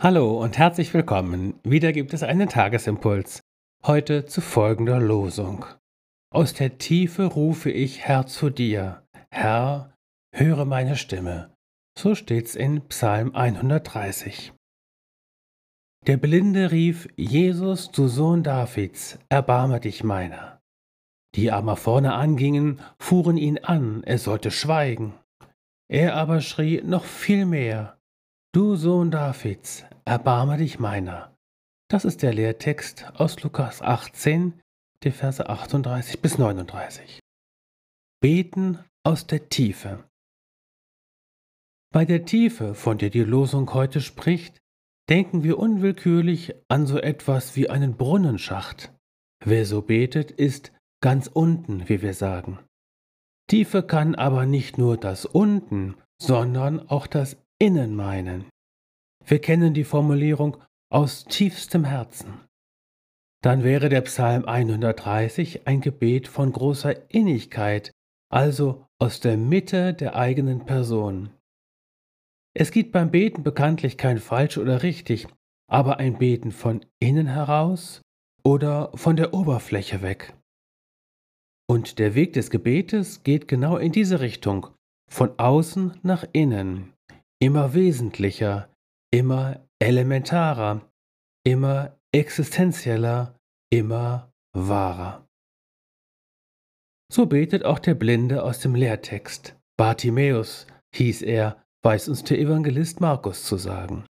Hallo 0.00 0.40
und 0.40 0.56
herzlich 0.58 0.94
willkommen. 0.94 1.58
Wieder 1.64 1.92
gibt 1.92 2.14
es 2.14 2.22
einen 2.22 2.48
Tagesimpuls. 2.48 3.40
Heute 3.84 4.26
zu 4.26 4.40
folgender 4.40 5.00
Losung. 5.00 5.66
Aus 6.32 6.54
der 6.54 6.78
Tiefe 6.78 7.24
rufe 7.24 7.72
ich 7.72 8.02
Herr 8.02 8.28
zu 8.28 8.48
dir. 8.48 9.02
Herr, 9.32 9.92
höre 10.32 10.66
meine 10.66 10.94
Stimme. 10.94 11.52
So 11.98 12.14
steht's 12.14 12.54
in 12.54 12.86
Psalm 12.86 13.34
130. 13.34 14.52
Der 16.06 16.16
Blinde 16.16 16.70
rief, 16.70 17.08
Jesus, 17.16 17.90
du 17.90 18.06
Sohn 18.06 18.44
Davids, 18.44 19.18
erbarme 19.28 19.80
dich 19.80 20.04
meiner. 20.04 20.60
Die 21.34 21.50
aber 21.50 21.74
vorne 21.74 22.14
angingen, 22.14 22.80
fuhren 23.00 23.36
ihn 23.36 23.58
an, 23.58 24.04
er 24.04 24.18
sollte 24.18 24.52
schweigen. 24.52 25.14
Er 25.90 26.14
aber 26.14 26.40
schrie 26.40 26.82
noch 26.82 27.04
viel 27.04 27.46
mehr, 27.46 27.97
Du 28.54 28.76
Sohn 28.76 29.10
Davids, 29.10 29.84
erbarme 30.06 30.56
dich 30.56 30.78
meiner. 30.78 31.36
Das 31.90 32.06
ist 32.06 32.22
der 32.22 32.32
Lehrtext 32.32 33.04
aus 33.14 33.42
Lukas 33.42 33.82
18, 33.82 34.58
die 35.02 35.10
Verse 35.10 35.46
38 35.46 36.22
bis 36.22 36.38
39. 36.38 37.20
Beten 38.22 38.78
aus 39.04 39.26
der 39.26 39.50
Tiefe. 39.50 40.08
Bei 41.92 42.06
der 42.06 42.24
Tiefe, 42.24 42.74
von 42.74 42.96
der 42.96 43.10
die 43.10 43.22
Losung 43.22 43.74
heute 43.74 44.00
spricht, 44.00 44.58
denken 45.10 45.42
wir 45.42 45.58
unwillkürlich 45.58 46.54
an 46.68 46.86
so 46.86 46.96
etwas 46.96 47.54
wie 47.54 47.68
einen 47.68 47.98
Brunnenschacht. 47.98 48.94
Wer 49.44 49.66
so 49.66 49.82
betet, 49.82 50.30
ist 50.30 50.72
ganz 51.02 51.26
unten, 51.26 51.86
wie 51.90 52.00
wir 52.00 52.14
sagen. 52.14 52.58
Tiefe 53.46 53.82
kann 53.82 54.14
aber 54.14 54.46
nicht 54.46 54.78
nur 54.78 54.96
das 54.96 55.26
Unten, 55.26 55.98
sondern 56.18 56.80
auch 56.88 57.06
das 57.06 57.36
innen 57.58 57.94
meinen. 57.96 58.48
Wir 59.24 59.40
kennen 59.40 59.74
die 59.74 59.84
Formulierung 59.84 60.56
aus 60.90 61.24
tiefstem 61.24 61.84
Herzen. 61.84 62.40
Dann 63.42 63.62
wäre 63.62 63.88
der 63.88 64.00
Psalm 64.02 64.44
130 64.46 65.66
ein 65.66 65.80
Gebet 65.80 66.28
von 66.28 66.52
großer 66.52 67.10
Innigkeit, 67.10 67.92
also 68.30 68.86
aus 68.98 69.20
der 69.20 69.36
Mitte 69.36 69.94
der 69.94 70.16
eigenen 70.16 70.66
Person. 70.66 71.30
Es 72.54 72.70
gibt 72.70 72.92
beim 72.92 73.10
Beten 73.10 73.42
bekanntlich 73.42 73.96
kein 73.96 74.18
falsch 74.18 74.58
oder 74.58 74.82
richtig, 74.82 75.28
aber 75.70 75.98
ein 75.98 76.18
Beten 76.18 76.50
von 76.50 76.84
innen 76.98 77.28
heraus 77.28 78.02
oder 78.42 78.90
von 78.94 79.16
der 79.16 79.34
Oberfläche 79.34 80.02
weg. 80.02 80.34
Und 81.68 81.98
der 81.98 82.14
Weg 82.14 82.32
des 82.32 82.50
Gebetes 82.50 83.22
geht 83.22 83.46
genau 83.46 83.76
in 83.76 83.92
diese 83.92 84.20
Richtung, 84.20 84.68
von 85.08 85.38
außen 85.38 85.98
nach 86.02 86.24
innen 86.32 86.94
immer 87.40 87.74
wesentlicher, 87.74 88.68
immer 89.12 89.66
elementarer, 89.80 90.82
immer 91.44 91.96
existenzieller, 92.12 93.38
immer 93.70 94.32
wahrer. 94.54 95.26
So 97.10 97.26
betet 97.26 97.64
auch 97.64 97.78
der 97.78 97.94
Blinde 97.94 98.42
aus 98.42 98.60
dem 98.60 98.74
Lehrtext. 98.74 99.56
Bartimäus 99.78 100.66
hieß 100.94 101.22
er, 101.22 101.62
weiß 101.82 102.08
uns 102.08 102.24
der 102.24 102.38
Evangelist 102.38 103.00
Markus 103.00 103.44
zu 103.44 103.56
sagen. 103.56 104.04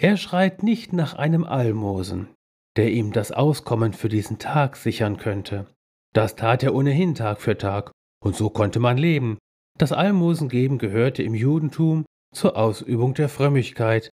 Er 0.00 0.16
schreit 0.16 0.62
nicht 0.62 0.92
nach 0.92 1.14
einem 1.14 1.44
Almosen, 1.44 2.28
der 2.76 2.92
ihm 2.92 3.12
das 3.12 3.32
Auskommen 3.32 3.92
für 3.92 4.08
diesen 4.08 4.38
Tag 4.38 4.76
sichern 4.76 5.16
könnte. 5.16 5.66
Das 6.14 6.36
tat 6.36 6.62
er 6.62 6.74
ohnehin 6.74 7.14
Tag 7.14 7.40
für 7.40 7.56
Tag, 7.56 7.90
und 8.22 8.36
so 8.36 8.50
konnte 8.50 8.80
man 8.80 8.98
leben, 8.98 9.38
das 9.78 9.92
Almosengeben 9.92 10.78
gehörte 10.78 11.22
im 11.22 11.34
Judentum 11.34 12.04
zur 12.34 12.56
Ausübung 12.56 13.14
der 13.14 13.28
Frömmigkeit, 13.28 14.10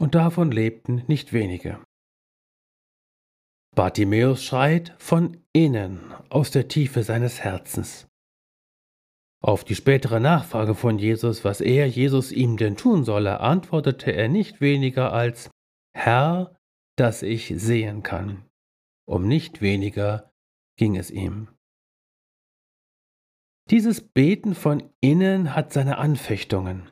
und 0.00 0.14
davon 0.14 0.50
lebten 0.50 1.02
nicht 1.08 1.34
wenige. 1.34 1.78
Bartimäus 3.76 4.42
schreit 4.42 4.94
von 4.98 5.36
innen, 5.52 6.00
aus 6.30 6.50
der 6.50 6.68
Tiefe 6.68 7.02
seines 7.02 7.40
Herzens. 7.40 8.06
Auf 9.42 9.64
die 9.64 9.74
spätere 9.74 10.20
Nachfrage 10.20 10.74
von 10.74 10.98
Jesus, 10.98 11.44
was 11.44 11.60
er, 11.60 11.86
Jesus, 11.86 12.32
ihm 12.32 12.56
denn 12.56 12.76
tun 12.76 13.04
solle, 13.04 13.40
antwortete 13.40 14.10
er 14.12 14.28
nicht 14.28 14.60
weniger 14.60 15.12
als 15.12 15.50
Herr, 15.94 16.56
dass 16.96 17.22
ich 17.22 17.52
sehen 17.56 18.02
kann. 18.02 18.44
Um 19.06 19.28
nicht 19.28 19.60
weniger 19.60 20.30
ging 20.76 20.96
es 20.96 21.10
ihm. 21.10 21.48
Dieses 23.70 24.00
Beten 24.00 24.56
von 24.56 24.82
innen 25.00 25.54
hat 25.54 25.72
seine 25.72 25.98
Anfechtungen. 25.98 26.90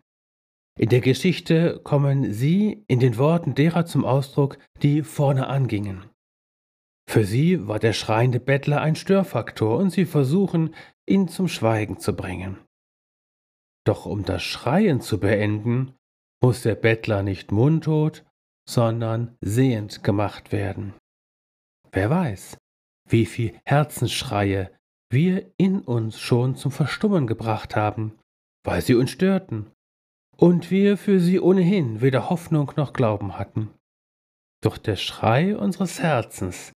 In 0.78 0.88
der 0.90 1.00
Geschichte 1.00 1.80
kommen 1.82 2.32
sie 2.32 2.84
in 2.86 3.00
den 3.00 3.18
Worten 3.18 3.56
derer 3.56 3.84
zum 3.84 4.04
Ausdruck, 4.04 4.58
die 4.80 5.02
vorne 5.02 5.48
angingen. 5.48 6.08
Für 7.10 7.24
sie 7.24 7.66
war 7.66 7.80
der 7.80 7.94
schreiende 7.94 8.38
Bettler 8.38 8.80
ein 8.80 8.94
Störfaktor 8.94 9.76
und 9.76 9.90
sie 9.90 10.04
versuchen, 10.04 10.72
ihn 11.08 11.26
zum 11.26 11.48
Schweigen 11.48 11.98
zu 11.98 12.14
bringen. 12.14 12.58
Doch 13.84 14.06
um 14.06 14.24
das 14.24 14.44
Schreien 14.44 15.00
zu 15.00 15.18
beenden, 15.18 15.94
muss 16.40 16.62
der 16.62 16.76
Bettler 16.76 17.24
nicht 17.24 17.50
mundtot, 17.50 18.24
sondern 18.68 19.36
sehend 19.40 20.04
gemacht 20.04 20.52
werden. 20.52 20.94
Wer 21.90 22.10
weiß, 22.10 22.56
wie 23.08 23.26
viel 23.26 23.58
Herzensschreie 23.64 24.77
wir 25.10 25.50
in 25.56 25.80
uns 25.80 26.18
schon 26.20 26.56
zum 26.56 26.70
Verstummen 26.70 27.26
gebracht 27.26 27.76
haben, 27.76 28.18
weil 28.64 28.82
sie 28.82 28.94
uns 28.94 29.10
störten 29.10 29.70
und 30.36 30.70
wir 30.70 30.96
für 30.96 31.20
sie 31.20 31.40
ohnehin 31.40 32.00
weder 32.00 32.30
Hoffnung 32.30 32.72
noch 32.76 32.92
Glauben 32.92 33.38
hatten. 33.38 33.70
Doch 34.62 34.76
der 34.76 34.96
Schrei 34.96 35.56
unseres 35.56 36.00
Herzens 36.00 36.72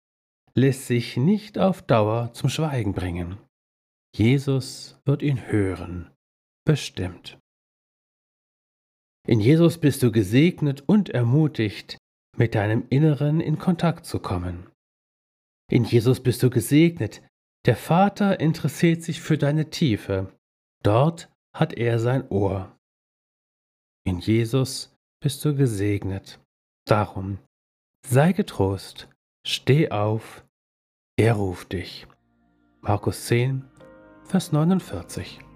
lässt 0.56 0.88
sich 0.88 1.18
nicht 1.18 1.58
auf 1.58 1.82
Dauer 1.82 2.34
zum 2.34 2.50
Schweigen 2.50 2.94
bringen. 2.94 3.38
Jesus 4.16 5.00
wird 5.06 5.22
ihn 5.22 5.48
hören, 5.48 6.12
bestimmt. 6.66 7.38
In 9.28 9.40
Jesus 9.40 9.78
bist 9.78 10.04
du 10.04 10.12
gesegnet 10.12 10.84
und 10.88 11.10
ermutigt, 11.10 11.98
mit 12.38 12.56
deinem 12.56 12.86
Inneren 12.90 13.40
in 13.40 13.58
Kontakt 13.58 14.06
zu 14.06 14.20
kommen. 14.20 14.70
In 15.70 15.86
Jesus 15.86 16.22
bist 16.22 16.42
du 16.44 16.50
gesegnet, 16.50 17.22
der 17.66 17.76
Vater 17.76 18.40
interessiert 18.40 19.04
sich 19.04 19.22
für 19.22 19.38
deine 19.38 19.70
Tiefe. 19.70 20.34
Dort 20.84 21.30
hat 21.54 21.74
er 21.74 22.00
sein 22.00 22.28
Ohr. 22.30 22.76
In 24.04 24.20
Jesus 24.20 24.96
bist 25.22 25.46
du 25.46 25.56
gesegnet. 25.56 26.40
Darum 26.86 27.38
sei 28.08 28.34
getrost, 28.34 29.08
steh 29.46 29.92
auf, 29.92 30.44
er 31.18 31.34
ruft 31.34 31.74
dich. 31.74 32.08
Markus 32.82 33.28
10, 33.28 33.64
Vers 34.24 34.52
49. 34.52 35.51